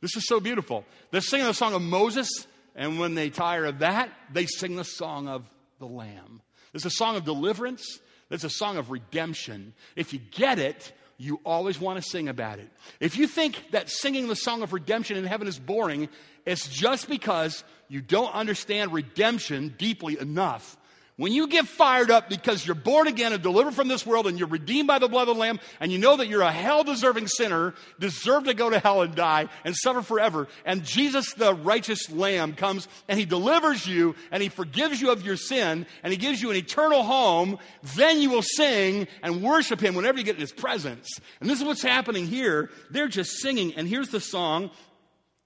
[0.00, 0.84] This is so beautiful.
[1.10, 2.28] They're singing the song of Moses,
[2.74, 5.44] and when they tire of that, they sing the song of
[5.78, 6.40] the Lamb.
[6.72, 7.98] It's a song of deliverance,
[8.30, 9.74] it's a song of redemption.
[9.96, 12.70] If you get it, you always want to sing about it.
[12.98, 16.08] If you think that singing the song of redemption in heaven is boring,
[16.46, 20.78] it's just because you don't understand redemption deeply enough
[21.20, 24.38] when you get fired up because you're born again and delivered from this world and
[24.38, 26.82] you're redeemed by the blood of the Lamb and you know that you're a hell
[26.82, 31.54] deserving sinner, deserve to go to hell and die and suffer forever, and Jesus, the
[31.54, 36.10] righteous Lamb, comes and he delivers you and he forgives you of your sin and
[36.10, 37.58] he gives you an eternal home,
[37.96, 41.20] then you will sing and worship him whenever you get in his presence.
[41.40, 42.70] And this is what's happening here.
[42.88, 43.74] They're just singing.
[43.74, 44.70] And here's the song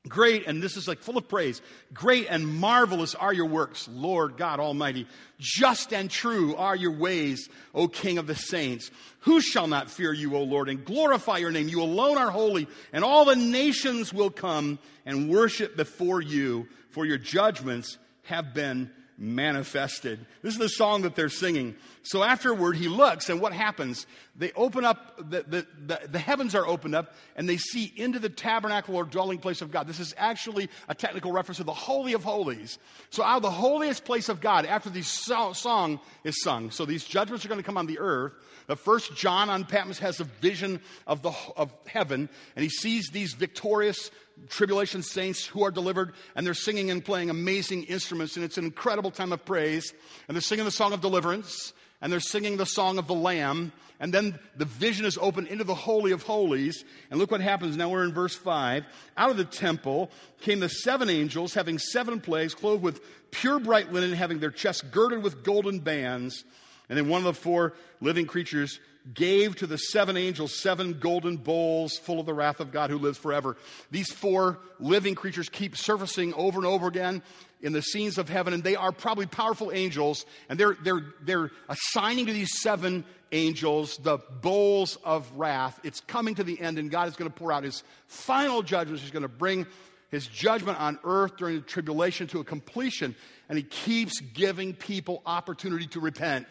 [0.06, 1.62] Great, and this is like full of praise.
[1.94, 5.06] Great and marvelous are your works, Lord God Almighty.
[5.38, 8.90] Just and true are your ways, O King of the saints.
[9.20, 11.68] Who shall not fear you, O Lord, and glorify your name?
[11.68, 17.06] You alone are holy, and all the nations will come and worship before you, for
[17.06, 20.26] your judgments have been manifested.
[20.42, 21.76] This is the song that they're singing.
[22.02, 24.06] So afterward, he looks, and what happens?
[24.36, 28.18] They open up, the, the, the, the, heavens are opened up, and they see into
[28.18, 29.86] the tabernacle or dwelling place of God.
[29.86, 32.78] This is actually a technical reference to the Holy of Holies.
[33.10, 37.04] So out of the holiest place of God, after the song is sung, so these
[37.04, 38.32] judgments are going to come on the earth.
[38.66, 43.10] The first John on Patmos has a vision of, the, of heaven, and he sees
[43.10, 44.10] these victorious
[44.48, 48.64] tribulation saints who are delivered, and they're singing and playing amazing instruments, and it's an
[48.64, 49.92] incredible time of praise.
[50.28, 53.72] And they're singing the song of deliverance, and they're singing the song of the Lamb,
[54.00, 56.84] and then the vision is opened into the Holy of Holies.
[57.10, 57.76] And look what happens.
[57.76, 58.84] Now we're in verse 5.
[59.16, 63.92] Out of the temple came the seven angels, having seven plagues, clothed with pure bright
[63.92, 66.44] linen, having their chests girded with golden bands.
[66.88, 68.80] And then one of the four living creatures
[69.12, 72.98] gave to the seven angels seven golden bowls full of the wrath of God who
[72.98, 73.56] lives forever.
[73.90, 77.22] These four living creatures keep surfacing over and over again
[77.60, 81.50] in the scenes of heaven, and they are probably powerful angels, and they're, they're, they're
[81.68, 85.80] assigning to these seven angels the bowls of wrath.
[85.82, 89.00] It's coming to the end, and God is going to pour out his final judgment.
[89.00, 89.66] He's going to bring
[90.10, 93.14] his judgment on earth during the tribulation to a completion,
[93.48, 96.46] and he keeps giving people opportunity to repent.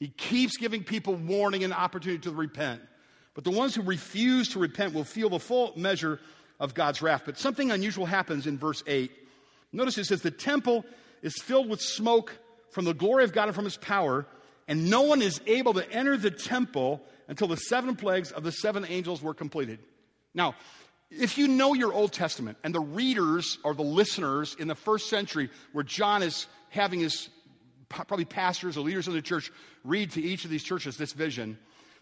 [0.00, 2.80] He keeps giving people warning and opportunity to repent.
[3.34, 6.18] But the ones who refuse to repent will feel the full measure
[6.58, 7.22] of God's wrath.
[7.26, 9.12] But something unusual happens in verse 8.
[9.72, 10.84] Notice it says, The temple
[11.22, 12.36] is filled with smoke
[12.70, 14.26] from the glory of God and from his power,
[14.66, 18.52] and no one is able to enter the temple until the seven plagues of the
[18.52, 19.78] seven angels were completed.
[20.34, 20.54] Now,
[21.10, 25.10] if you know your Old Testament and the readers or the listeners in the first
[25.10, 27.28] century where John is having his
[27.90, 29.52] probably pastors or leaders of the church
[29.84, 31.58] read to each of these churches this vision,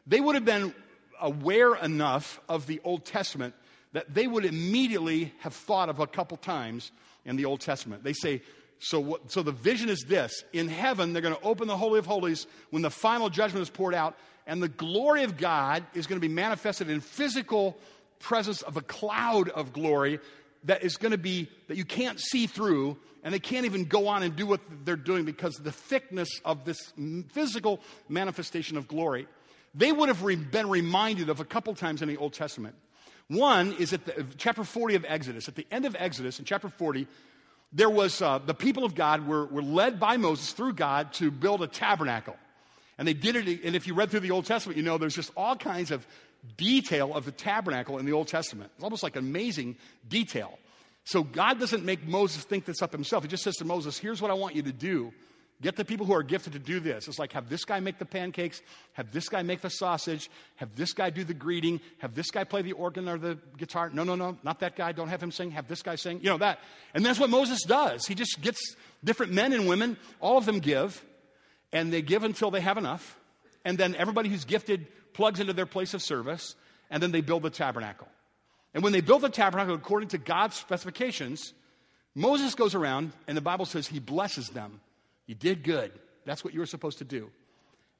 [0.06, 0.72] they would have been
[1.20, 3.54] aware enough of the Old Testament
[3.92, 6.92] that they would immediately have thought of a couple times
[7.24, 8.04] in the Old Testament.
[8.04, 8.42] They say,
[8.78, 11.98] so, what, so the vision is this in heaven, they're going to open the Holy
[11.98, 14.14] of Holies when the final judgment is poured out,
[14.46, 17.76] and the glory of God is going to be manifested in physical
[18.20, 20.20] presence of a cloud of glory
[20.64, 22.96] that is going to be that you can't see through
[23.28, 26.40] and they can't even go on and do what they're doing because of the thickness
[26.46, 26.94] of this
[27.28, 29.28] physical manifestation of glory.
[29.74, 32.74] They would have re- been reminded of a couple times in the Old Testament.
[33.26, 35.46] One is at the, chapter 40 of Exodus.
[35.46, 37.06] At the end of Exodus, in chapter 40,
[37.70, 41.30] there was uh, the people of God were, were led by Moses through God to
[41.30, 42.36] build a tabernacle.
[42.96, 45.14] And they did it, and if you read through the Old Testament, you know there's
[45.14, 46.06] just all kinds of
[46.56, 48.70] detail of the tabernacle in the Old Testament.
[48.76, 49.76] It's almost like amazing
[50.08, 50.58] detail.
[51.08, 53.24] So God doesn't make Moses think this up himself.
[53.24, 55.10] He just says to Moses, Here's what I want you to do.
[55.62, 57.08] Get the people who are gifted to do this.
[57.08, 58.60] It's like have this guy make the pancakes,
[58.92, 62.44] have this guy make the sausage, have this guy do the greeting, have this guy
[62.44, 63.88] play the organ or the guitar.
[63.90, 64.92] No, no, no, not that guy.
[64.92, 65.50] Don't have him sing.
[65.52, 66.18] Have this guy sing.
[66.20, 66.60] You know that.
[66.92, 68.04] And that's what Moses does.
[68.04, 71.02] He just gets different men and women, all of them give,
[71.72, 73.18] and they give until they have enough.
[73.64, 76.54] And then everybody who's gifted plugs into their place of service,
[76.90, 78.08] and then they build the tabernacle.
[78.74, 81.54] And when they built the tabernacle according to God's specifications,
[82.14, 84.80] Moses goes around, and the Bible says he blesses them.
[85.26, 85.92] You did good.
[86.24, 87.30] That's what you were supposed to do.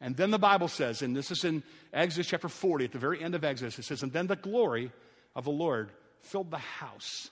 [0.01, 3.23] And then the Bible says, and this is in Exodus chapter 40, at the very
[3.23, 4.93] end of Exodus, it says, And then the glory
[5.35, 7.31] of the Lord filled the house.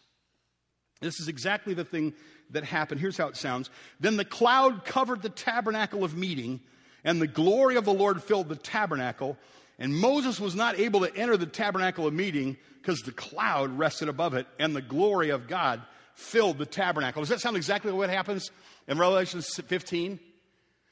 [1.01, 2.15] This is exactly the thing
[2.51, 3.01] that happened.
[3.01, 3.71] Here's how it sounds
[4.01, 6.61] Then the cloud covered the tabernacle of meeting,
[7.05, 9.37] and the glory of the Lord filled the tabernacle.
[9.79, 14.09] And Moses was not able to enter the tabernacle of meeting because the cloud rested
[14.09, 15.83] above it, and the glory of God
[16.15, 17.21] filled the tabernacle.
[17.21, 18.51] Does that sound exactly what happens
[18.89, 20.21] in Revelation 15?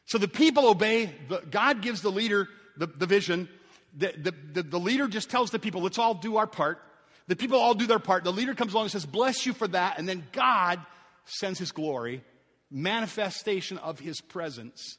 [0.06, 3.48] So the people obey, the, God gives the leader the, the vision.
[3.96, 6.82] The, the, the, the leader just tells the people, let's all do our part.
[7.26, 8.24] The people all do their part.
[8.24, 9.98] The leader comes along and says, bless you for that.
[9.98, 10.80] And then God
[11.24, 12.22] sends his glory,
[12.70, 14.98] manifestation of his presence.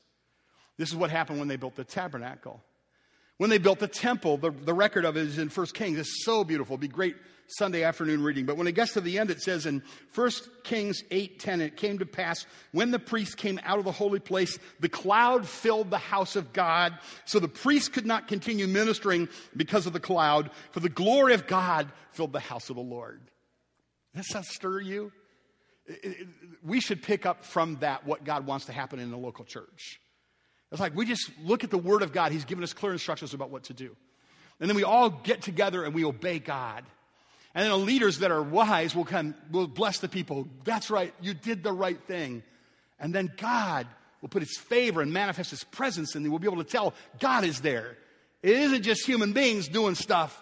[0.77, 2.63] This is what happened when they built the tabernacle.
[3.37, 5.99] When they built the temple, the, the record of it is in 1 Kings.
[5.99, 6.75] It's so beautiful.
[6.75, 7.15] It'd be great
[7.47, 8.45] Sunday afternoon reading.
[8.45, 10.31] But when it gets to the end, it says in 1
[10.63, 14.19] Kings 8 10, it came to pass when the priest came out of the holy
[14.19, 16.97] place, the cloud filled the house of God.
[17.25, 21.45] So the priest could not continue ministering because of the cloud, for the glory of
[21.45, 23.21] God filled the house of the Lord.
[24.15, 25.11] Does that stir you?
[26.63, 29.99] we should pick up from that what God wants to happen in the local church.
[30.71, 32.31] It's like we just look at the Word of God.
[32.31, 33.95] He's given us clear instructions about what to do.
[34.59, 36.83] And then we all get together and we obey God.
[37.53, 40.47] And then the leaders that are wise will come, will bless the people.
[40.65, 42.43] That's right, you did the right thing.
[42.99, 43.87] And then God
[44.21, 47.45] will put his favor and manifest his presence, and we'll be able to tell God
[47.45, 47.97] is there.
[48.43, 50.41] It isn't just human beings doing stuff.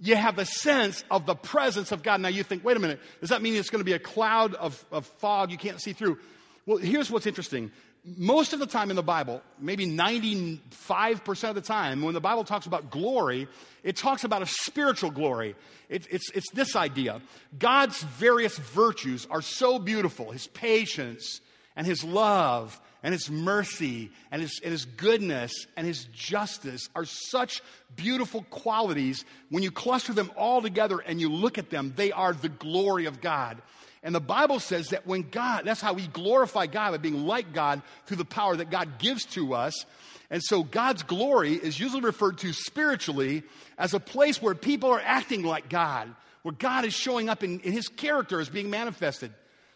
[0.00, 2.20] You have the sense of the presence of God.
[2.20, 4.54] Now you think, wait a minute, does that mean it's going to be a cloud
[4.54, 6.18] of, of fog you can't see through?
[6.66, 7.70] Well, here's what's interesting
[8.04, 12.42] most of the time in the Bible, maybe 95% of the time, when the Bible
[12.42, 13.46] talks about glory,
[13.84, 15.54] it talks about a spiritual glory.
[15.88, 17.20] It, it's, it's this idea
[17.56, 21.40] God's various virtues are so beautiful His patience,
[21.76, 27.04] and His love, and His mercy, and His, and his goodness, and His justice are
[27.04, 27.62] such
[27.94, 29.24] beautiful qualities.
[29.48, 33.06] When you cluster them all together and you look at them, they are the glory
[33.06, 33.62] of God.
[34.02, 37.52] And the Bible says that when God, that's how we glorify God by being like
[37.52, 39.86] God through the power that God gives to us.
[40.28, 43.44] And so God's glory is usually referred to spiritually
[43.78, 46.12] as a place where people are acting like God,
[46.42, 49.32] where God is showing up in, his character is being manifested.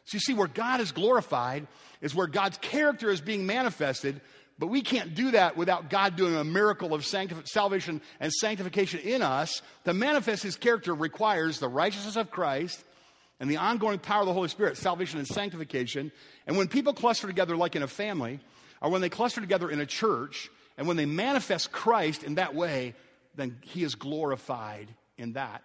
[0.07, 1.67] So you see, where God is glorified
[2.01, 4.21] is where God's character is being manifested,
[4.59, 9.01] but we can't do that without God doing a miracle of sanctif- salvation and sanctification
[9.01, 9.61] in us.
[9.85, 12.83] To manifest his character requires the righteousness of Christ
[13.39, 16.11] and the ongoing power of the Holy Spirit, salvation and sanctification.
[16.47, 18.41] And when people cluster together like in a family,
[18.81, 22.55] or when they cluster together in a church, and when they manifest Christ in that
[22.55, 22.95] way,
[23.35, 25.63] then he is glorified in that.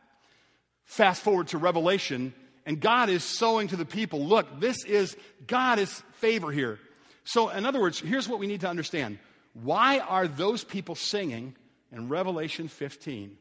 [0.86, 2.34] Fast forward to Revelation,
[2.66, 5.16] and God is sowing to the people look, this is
[5.48, 6.80] God is favor here.
[7.24, 9.20] So, in other words, here's what we need to understand.
[9.54, 11.56] Why are those people singing
[11.92, 13.38] in Revelation 15?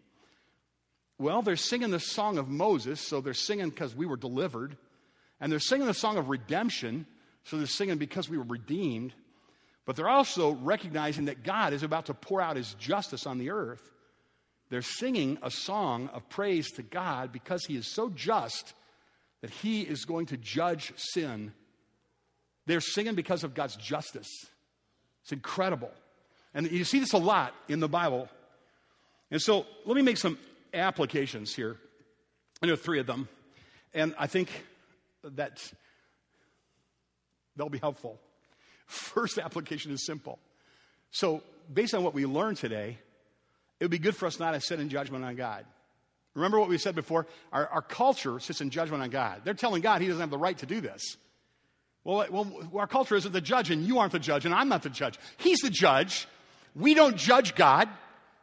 [1.21, 4.79] Well, they're singing the song of Moses, so they're singing because we were delivered.
[5.39, 7.05] And they're singing the song of redemption,
[7.45, 9.13] so they're singing because we were redeemed.
[9.85, 13.51] But they're also recognizing that God is about to pour out his justice on the
[13.51, 13.83] earth.
[14.71, 18.73] They're singing a song of praise to God because he is so just
[19.43, 21.53] that he is going to judge sin.
[22.65, 24.31] They're singing because of God's justice.
[25.25, 25.91] It's incredible.
[26.55, 28.31] And you see this a lot in the Bible.
[29.31, 30.39] And so let me make some
[30.75, 31.77] applications here.
[32.63, 33.29] I know three of them,
[33.95, 34.51] and I think
[35.25, 35.73] that
[37.57, 38.19] they'll be helpful.
[38.87, 40.39] First application is simple.
[41.11, 42.99] So, based on what we learned today,
[43.79, 45.65] it would be good for us not to sit in judgment on God.
[46.35, 47.27] Remember what we said before?
[47.53, 49.43] Our, our culture sits in judgment on God.
[49.45, 51.17] They're telling God he doesn't have the right to do this.
[52.05, 54.69] Well, uh, well, our culture isn't the judge, and you aren't the judge, and I'm
[54.69, 55.19] not the judge.
[55.39, 56.29] He's the judge.
[56.75, 57.89] We don't judge God,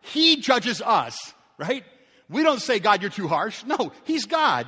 [0.02, 1.16] He judges us,
[1.58, 1.84] right?
[2.30, 3.63] We don't say, God, you're too harsh.
[3.63, 4.68] No, He's God.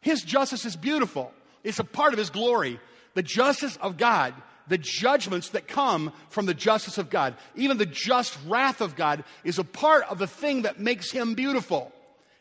[0.00, 2.78] His justice is beautiful, it's a part of His glory.
[3.14, 4.34] The justice of God,
[4.66, 9.22] the judgments that come from the justice of God, even the just wrath of God,
[9.44, 11.92] is a part of the thing that makes Him beautiful.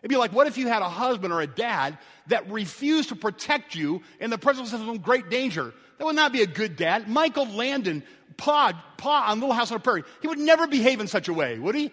[0.01, 3.15] It'd be like, what if you had a husband or a dad that refused to
[3.15, 5.73] protect you in the presence of some great danger?
[5.97, 7.08] That would not be a good dad.
[7.08, 8.03] Michael Landon,
[8.36, 11.34] Pa, Pa on Little House on the Prairie, he would never behave in such a
[11.34, 11.91] way, would he?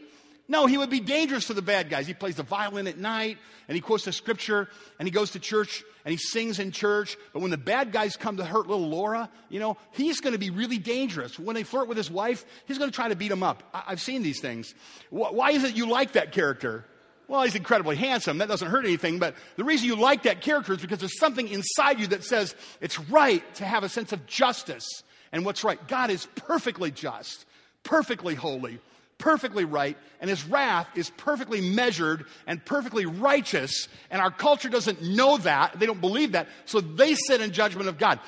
[0.50, 2.08] No, he would be dangerous to the bad guys.
[2.08, 5.38] He plays the violin at night and he quotes the scripture and he goes to
[5.38, 7.16] church and he sings in church.
[7.32, 10.40] But when the bad guys come to hurt little Laura, you know, he's going to
[10.40, 11.38] be really dangerous.
[11.38, 13.62] When they flirt with his wife, he's going to try to beat him up.
[13.72, 14.74] I- have seen these things.
[15.10, 16.84] Why is it you like that character?
[17.28, 18.38] Well, he's incredibly handsome.
[18.38, 19.20] That doesn't hurt anything.
[19.20, 22.56] But the reason you like that character is because there's something inside you that says
[22.80, 25.78] it's right to have a sense of justice and what's right.
[25.86, 27.46] God is perfectly just,
[27.84, 28.80] perfectly holy,
[29.20, 33.86] perfectly right, and his wrath is perfectly measured and perfectly righteous.
[34.10, 35.78] And our culture doesn't know that.
[35.78, 36.48] They don't believe that.
[36.64, 38.18] So they sit in judgment of God.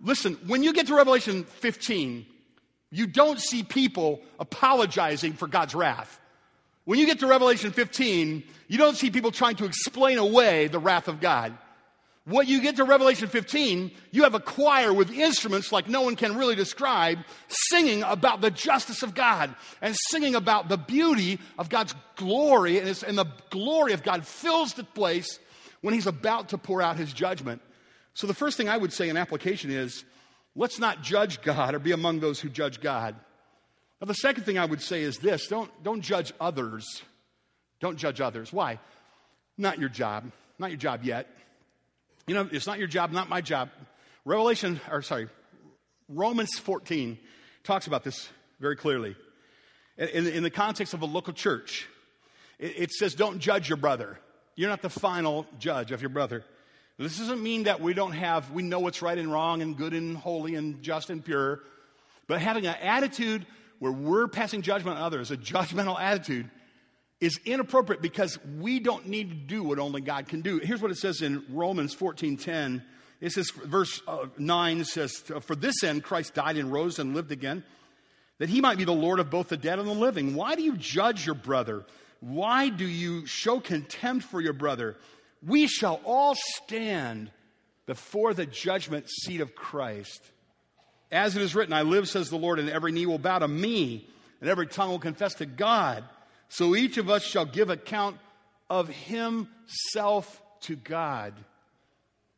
[0.00, 2.24] Listen, when you get to Revelation 15,
[2.90, 6.20] you don't see people apologizing for God's wrath.
[6.84, 10.78] When you get to Revelation 15, you don't see people trying to explain away the
[10.78, 11.52] wrath of God.
[12.26, 16.16] What you get to Revelation 15, you have a choir with instruments like no one
[16.16, 21.68] can really describe, singing about the justice of God and singing about the beauty of
[21.68, 22.80] God's glory.
[22.80, 25.38] And, and the glory of God fills the place
[25.82, 27.62] when He's about to pour out His judgment.
[28.14, 30.04] So, the first thing I would say in application is
[30.56, 33.14] let's not judge God or be among those who judge God.
[34.00, 37.02] Now, the second thing I would say is this don't, don't judge others.
[37.78, 38.52] Don't judge others.
[38.52, 38.80] Why?
[39.56, 40.32] Not your job.
[40.58, 41.28] Not your job yet.
[42.26, 43.70] You know, it's not your job, not my job.
[44.24, 45.28] Revelation, or sorry,
[46.08, 47.18] Romans 14
[47.62, 49.14] talks about this very clearly.
[49.96, 51.86] In, in the context of a local church,
[52.58, 54.18] it, it says, don't judge your brother.
[54.56, 56.44] You're not the final judge of your brother.
[56.98, 59.92] This doesn't mean that we don't have, we know what's right and wrong and good
[59.92, 61.60] and holy and just and pure.
[62.26, 63.46] But having an attitude
[63.78, 66.50] where we're passing judgment on others, a judgmental attitude,
[67.20, 70.58] is inappropriate because we don't need to do what only God can do.
[70.58, 72.82] Here's what it says in Romans 14:10.
[73.20, 77.32] It says, verse uh, 9 says, For this end Christ died and rose and lived
[77.32, 77.64] again,
[78.38, 80.34] that he might be the Lord of both the dead and the living.
[80.34, 81.86] Why do you judge your brother?
[82.20, 84.96] Why do you show contempt for your brother?
[85.42, 87.30] We shall all stand
[87.86, 90.20] before the judgment seat of Christ.
[91.10, 93.48] As it is written, I live, says the Lord, and every knee will bow to
[93.48, 94.08] me,
[94.40, 96.04] and every tongue will confess to God.
[96.48, 98.16] So each of us shall give account
[98.70, 101.34] of himself to God.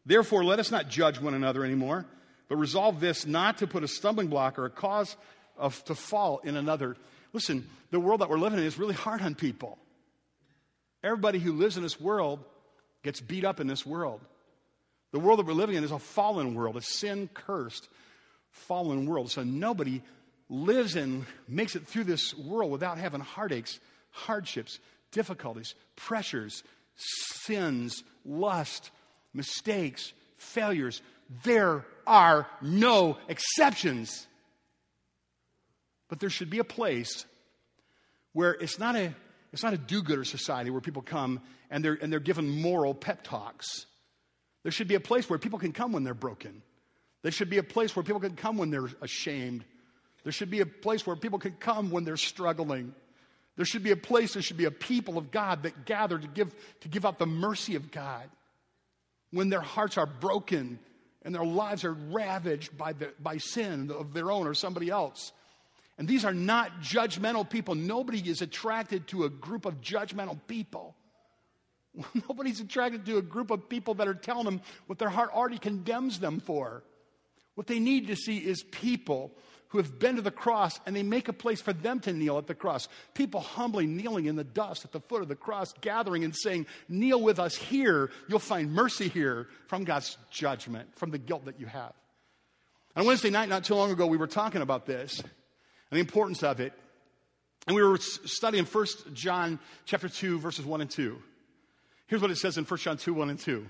[0.07, 2.07] Therefore, let us not judge one another anymore,
[2.49, 5.17] but resolve this not to put a stumbling block or a cause
[5.57, 6.97] of, to fall in another.
[7.33, 9.79] Listen, the world that we're living in is really hard on people.
[11.05, 12.43] Everybody who lives in this world
[13.03, 14.21] gets beat up in this world.
[15.13, 17.89] The world that we're living in is a fallen world, a sin cursed
[18.51, 19.31] fallen world.
[19.31, 20.03] So nobody
[20.49, 23.79] lives and makes it through this world without having heartaches,
[24.11, 24.79] hardships,
[25.13, 26.63] difficulties, pressures,
[26.97, 28.91] sins, lust,
[29.33, 31.03] mistakes, failures.
[31.45, 34.27] There are no exceptions.
[36.09, 37.27] But there should be a place
[38.33, 39.15] where it's not a,
[39.53, 41.41] it's not a do gooder society where people come
[41.71, 43.67] and they're, and they're given moral pep talks.
[44.63, 46.63] There should be a place where people can come when they're broken.
[47.23, 49.65] There should be a place where people can come when they're ashamed.
[50.25, 52.95] There should be a place where people can come when they're struggling.
[53.59, 56.29] There should be a place, there should be a people of God that gather to
[56.29, 58.31] give, to give out the mercy of God
[59.33, 60.79] when their hearts are broken
[61.23, 65.33] and their lives are ravaged by, the, by sin of their own or somebody else.
[65.99, 67.75] And these are not judgmental people.
[67.75, 70.95] Nobody is attracted to a group of judgmental people.
[72.29, 75.59] Nobody's attracted to a group of people that are telling them what their heart already
[75.59, 76.85] condemns them for.
[77.57, 79.33] What they need to see is people
[79.69, 82.39] who have been to the cross and they make a place for them to kneel
[82.39, 82.89] at the cross.
[83.15, 86.67] People humbly kneeling in the dust at the foot of the cross, gathering and saying,
[86.89, 88.11] Kneel with us here.
[88.29, 91.93] You'll find mercy here from God's judgment, from the guilt that you have.
[92.97, 95.29] On Wednesday night, not too long ago, we were talking about this and
[95.97, 96.73] the importance of it.
[97.67, 101.19] And we were studying 1 John chapter 2, verses 1 and 2.
[102.07, 103.67] Here's what it says in 1 John 2, 1 and 2.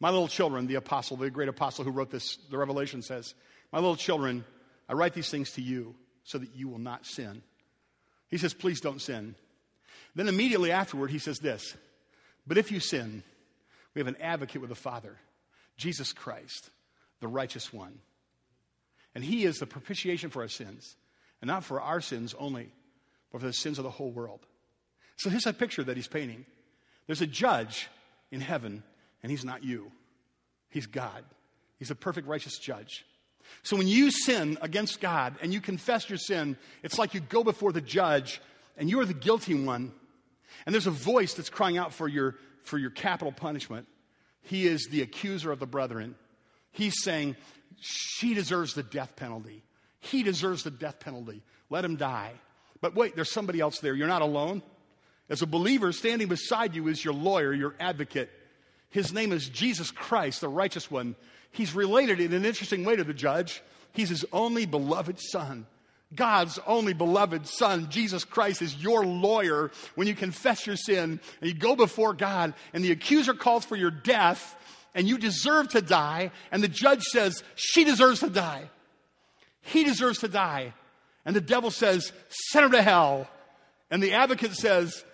[0.00, 3.34] My little children, the apostle, the great apostle who wrote this, the Revelation says,
[3.72, 4.44] My little children,
[4.88, 7.42] I write these things to you so that you will not sin.
[8.28, 9.34] He says, Please don't sin.
[10.14, 11.76] Then immediately afterward, he says this
[12.46, 13.22] But if you sin,
[13.94, 15.18] we have an advocate with the Father,
[15.76, 16.70] Jesus Christ,
[17.20, 17.98] the righteous one.
[19.14, 20.96] And he is the propitiation for our sins,
[21.40, 22.70] and not for our sins only,
[23.32, 24.40] but for the sins of the whole world.
[25.16, 26.44] So here's a picture that he's painting.
[27.06, 27.88] There's a judge
[28.30, 28.82] in heaven
[29.22, 29.90] and He's not you.
[30.70, 31.24] He's God.
[31.78, 33.04] He's a perfect, righteous judge.
[33.62, 37.44] So when you sin against God and you confess your sin, it's like you go
[37.44, 38.40] before the judge
[38.76, 39.92] and you are the guilty one.
[40.64, 43.86] And there's a voice that's crying out for your, for your capital punishment.
[44.42, 46.14] He is the accuser of the brethren.
[46.72, 47.36] He's saying,
[47.80, 49.62] She deserves the death penalty.
[50.00, 51.42] He deserves the death penalty.
[51.70, 52.32] Let him die.
[52.80, 53.94] But wait, there's somebody else there.
[53.94, 54.62] You're not alone.
[55.28, 58.30] As a believer, standing beside you is your lawyer, your advocate.
[58.90, 61.14] His name is Jesus Christ, the righteous one.
[61.50, 63.62] He's related in an interesting way to the judge.
[63.92, 65.66] He's his only beloved son.
[66.14, 71.50] God's only beloved son, Jesus Christ, is your lawyer when you confess your sin and
[71.50, 74.56] you go before God and the accuser calls for your death
[74.94, 78.70] and you deserve to die and the judge says, she deserves to die.
[79.60, 80.72] He deserves to die.
[81.26, 83.28] And the devil says, send her to hell.
[83.90, 85.04] And the advocate says,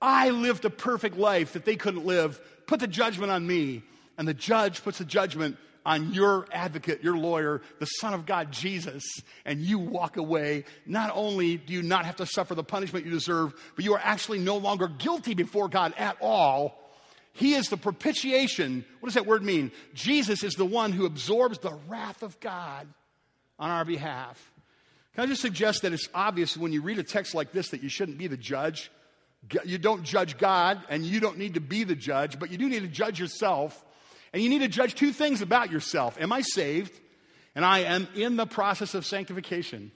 [0.00, 2.40] I lived a perfect life that they couldn't live.
[2.68, 3.82] Put the judgment on me.
[4.16, 5.56] And the judge puts the judgment
[5.86, 9.04] on your advocate, your lawyer, the Son of God, Jesus,
[9.44, 13.10] and you walk away, not only do you not have to suffer the punishment you
[13.10, 16.78] deserve, but you are actually no longer guilty before God at all.
[17.32, 18.84] He is the propitiation.
[19.00, 19.70] What does that word mean?
[19.94, 22.86] Jesus is the one who absorbs the wrath of God
[23.58, 24.52] on our behalf.
[25.14, 27.82] Can I just suggest that it's obvious when you read a text like this that
[27.82, 28.90] you shouldn't be the judge?
[29.64, 32.68] You don't judge God, and you don't need to be the judge, but you do
[32.68, 33.84] need to judge yourself
[34.32, 36.20] and you need to judge two things about yourself.
[36.20, 36.98] Am I saved?
[37.54, 39.90] And I am in the process of sanctification.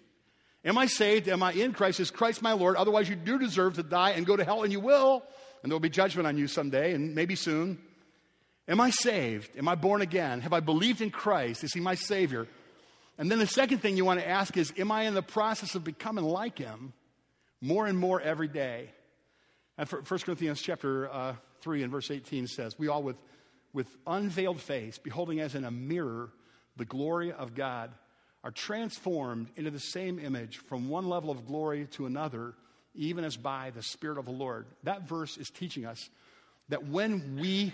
[0.64, 1.28] Am I saved?
[1.28, 2.00] Am I in Christ?
[2.00, 2.76] Is Christ my Lord?
[2.76, 5.22] Otherwise, you do deserve to die and go to hell, and you will.
[5.62, 7.78] And there will be judgment on you someday, and maybe soon.
[8.68, 9.56] Am I saved?
[9.56, 10.40] Am I born again?
[10.40, 11.62] Have I believed in Christ?
[11.62, 12.46] Is He my Savior?
[13.18, 15.74] And then the second thing you want to ask is Am I in the process
[15.74, 16.92] of becoming like Him
[17.60, 18.90] more and more every day?
[19.78, 23.16] And 1 Corinthians chapter uh, 3 and verse 18 says, We all with
[23.72, 26.30] with unveiled face, beholding as in a mirror
[26.76, 27.90] the glory of God,
[28.44, 32.54] are transformed into the same image from one level of glory to another,
[32.94, 34.66] even as by the Spirit of the Lord.
[34.82, 36.10] That verse is teaching us
[36.68, 37.72] that when we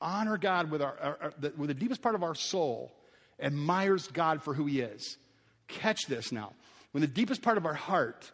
[0.00, 2.92] honor God with, our, our, our the, with the deepest part of our soul,
[3.40, 5.16] admires God for who He is.
[5.68, 6.52] Catch this now.
[6.92, 8.30] When the deepest part of our heart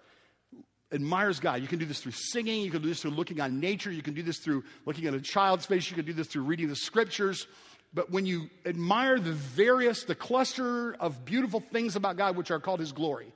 [0.95, 1.61] admires God.
[1.61, 4.03] You can do this through singing, you can do this through looking on nature, you
[4.03, 6.69] can do this through looking at a child's face, you can do this through reading
[6.69, 7.47] the scriptures.
[7.93, 12.61] But when you admire the various, the cluster of beautiful things about God, which are
[12.61, 13.33] called His glory,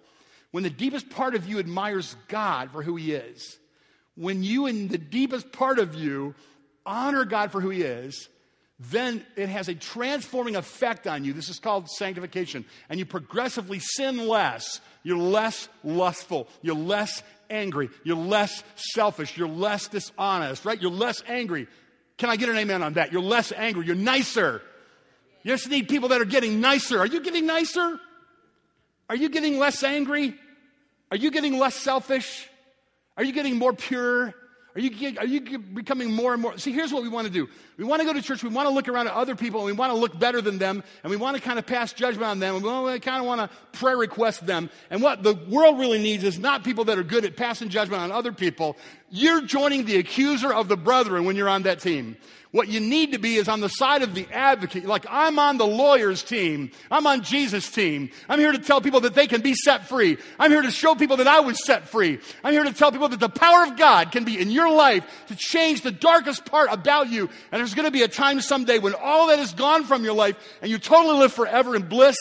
[0.51, 3.59] when the deepest part of you admires God for who He is,
[4.15, 6.35] when you, in the deepest part of you,
[6.85, 8.29] honor God for who He is,
[8.81, 11.33] then it has a transforming effect on you.
[11.33, 12.65] This is called sanctification.
[12.89, 14.81] And you progressively sin less.
[15.03, 16.49] You're less lustful.
[16.63, 17.90] You're less angry.
[18.05, 19.36] You're less selfish.
[19.36, 20.80] You're less dishonest, right?
[20.80, 21.68] You're less angry.
[22.16, 23.12] Can I get an amen on that?
[23.12, 23.86] You're less angry.
[23.86, 24.62] You're nicer.
[25.42, 26.99] You just need people that are getting nicer.
[26.99, 27.99] Are you getting nicer?
[29.09, 30.34] Are you getting less angry?
[31.11, 32.49] Are you getting less selfish?
[33.16, 34.34] Are you getting more pure?
[34.79, 36.57] Are you, are you becoming more and more?
[36.57, 37.49] See, here's what we want to do.
[37.79, 38.45] We want to go to church.
[38.45, 40.59] We want to look around at other people and we want to look better than
[40.59, 43.26] them and we want to kind of pass judgment on them and we kind of
[43.26, 44.70] want to prayer request them.
[44.91, 48.03] And what the world really needs is not people that are good at passing judgment
[48.03, 48.76] on other people.
[49.11, 52.16] You're joining the accuser of the brethren when you're on that team.
[52.51, 54.86] What you need to be is on the side of the advocate.
[54.86, 56.70] Like, I'm on the lawyer's team.
[56.90, 58.09] I'm on Jesus' team.
[58.26, 60.16] I'm here to tell people that they can be set free.
[60.38, 62.18] I'm here to show people that I was set free.
[62.42, 65.05] I'm here to tell people that the power of God can be in your life
[65.28, 67.28] to change the darkest part about you.
[67.53, 70.14] And there's going to be a time someday when all that is gone from your
[70.14, 72.16] life and you totally live forever in bliss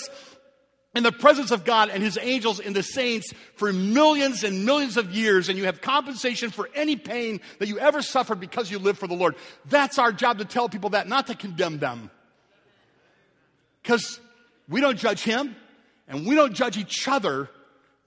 [0.98, 4.98] in the presence of God and His angels and the saints for millions and millions
[4.98, 8.80] of years, and you have compensation for any pain that you ever suffered because you
[8.80, 9.36] live for the Lord.
[9.66, 12.10] That's our job to tell people that, not to condemn them.
[13.84, 14.20] Because
[14.68, 15.56] we don't judge Him
[16.08, 17.48] and we don't judge each other,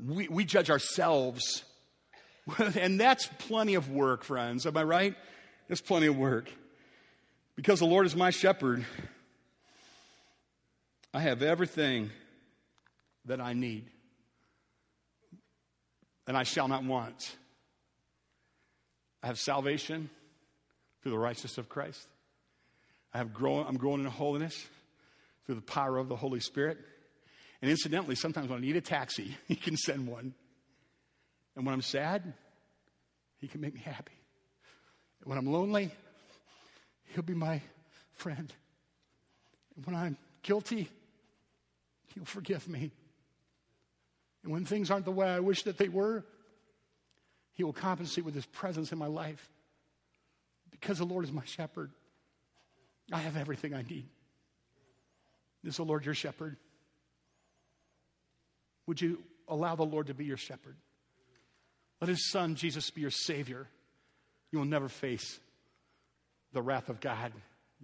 [0.04, 1.62] we, we judge ourselves.
[2.58, 4.66] and that's plenty of work, friends.
[4.66, 5.14] Am I right?
[5.68, 6.50] It's plenty of work.
[7.54, 8.84] Because the Lord is my shepherd,
[11.14, 12.10] I have everything
[13.30, 13.86] that I need,
[16.26, 17.36] and I shall not want.
[19.22, 20.10] I have salvation
[21.00, 22.06] through the righteousness of Christ.
[23.14, 24.66] I have grown, I'm growing in holiness
[25.46, 26.78] through the power of the Holy Spirit.
[27.62, 30.34] And incidentally, sometimes when I need a taxi, He can send one.
[31.54, 32.32] And when I'm sad,
[33.38, 34.18] He can make me happy.
[35.20, 35.92] And when I'm lonely,
[37.14, 37.62] He'll be my
[38.12, 38.52] friend.
[39.76, 40.88] And when I'm guilty,
[42.14, 42.90] He'll forgive me.
[44.42, 46.24] And when things aren't the way I wish that they were,
[47.52, 49.50] He will compensate with His presence in my life.
[50.70, 51.90] Because the Lord is my shepherd,
[53.12, 54.06] I have everything I need.
[55.64, 56.56] Is the Lord your shepherd?
[58.86, 60.76] Would you allow the Lord to be your shepherd?
[62.00, 63.66] Let His Son, Jesus, be your Savior.
[64.52, 65.38] You'll never face
[66.52, 67.32] the wrath of God.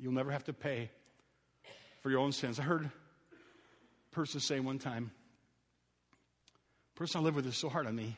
[0.00, 0.90] You'll never have to pay
[2.02, 2.58] for your own sins.
[2.58, 5.10] I heard a person say one time,
[6.96, 8.16] person I live with is so hard on me.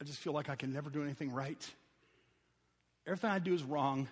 [0.00, 1.64] I just feel like I can never do anything right.
[3.06, 4.08] Everything I do is wrong.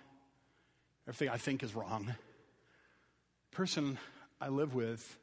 [1.07, 2.15] Everything I think is wrong.
[3.51, 3.99] Person
[4.39, 5.17] I live with,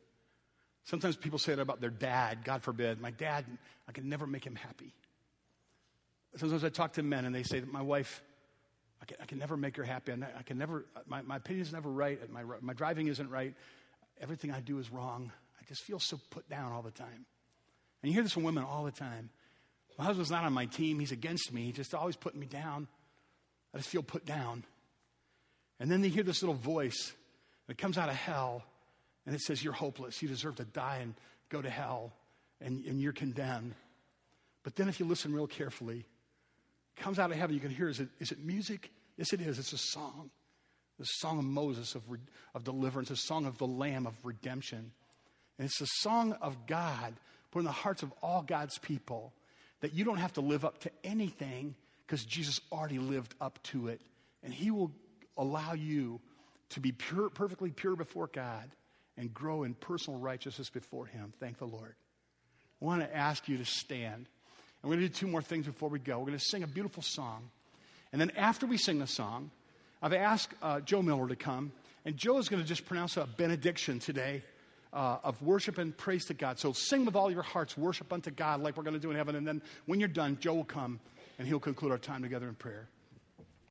[0.85, 3.01] sometimes people say that about their dad, God forbid.
[3.01, 3.47] My dad,
[3.89, 4.93] I can never make him happy.
[6.37, 8.23] Sometimes I talk to men and they say that my wife,
[9.03, 10.13] I can, I can never make her happy.
[10.13, 12.21] I can never, my, my opinion is never right.
[12.31, 13.55] My, my driving isn't right.
[14.21, 15.33] Everything I do is wrong.
[15.59, 17.25] I just feel so put down all the time.
[18.03, 19.31] And you hear this from women all the time.
[19.99, 20.99] My husband's not on my team.
[20.99, 21.65] He's against me.
[21.67, 22.89] He's just always putting me down.
[23.75, 24.65] I just feel put down.
[25.79, 27.13] And then they hear this little voice
[27.67, 28.65] that comes out of hell
[29.27, 30.23] and it says, You're hopeless.
[30.23, 31.15] You deserve to die and
[31.51, 32.13] go to hell
[32.61, 33.75] and, and you're condemned.
[34.63, 35.99] But then if you listen real carefully,
[36.97, 38.91] it comes out of heaven, you can hear is it, is it music?
[39.17, 39.59] Yes, it is.
[39.59, 40.31] It's a song.
[40.99, 42.03] The song of Moses of,
[42.55, 44.93] of deliverance, a song of the Lamb of redemption.
[45.59, 47.15] And it's a song of God
[47.51, 49.33] put in the hearts of all God's people
[49.81, 51.75] that you don't have to live up to anything
[52.07, 54.01] because Jesus already lived up to it.
[54.43, 54.93] And He will
[55.37, 56.21] allow you
[56.71, 58.71] to be pure, perfectly pure before God
[59.17, 61.33] and grow in personal righteousness before Him.
[61.41, 61.95] Thank the Lord.
[62.81, 64.27] I want to ask you to stand.
[64.83, 66.19] And we're going to do two more things before we go.
[66.19, 67.51] We're going to sing a beautiful song.
[68.13, 69.51] And then after we sing the song,
[70.03, 71.73] I've asked uh, Joe Miller to come.
[72.05, 74.43] And Joe is going to just pronounce a benediction today
[74.93, 76.59] uh, of worship and praise to God.
[76.59, 79.17] So sing with all your hearts, worship unto God like we're going to do in
[79.17, 79.37] heaven.
[79.37, 81.01] And then when you're done, Joe will come
[81.39, 82.89] and he'll conclude our time together in prayer.